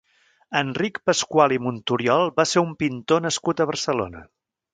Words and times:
Enric 0.61 0.95
Pascual 1.09 1.53
i 1.57 1.59
Monturiol 1.65 2.33
va 2.41 2.47
ser 2.53 2.65
un 2.69 2.73
pintor 2.81 3.23
nascut 3.27 3.61
a 3.61 3.69
Barcelona. 3.75 4.27